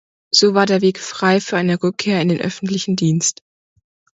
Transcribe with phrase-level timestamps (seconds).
[0.33, 3.43] So war der Weg frei für eine Rückkehr in den öffentlichen Dienst.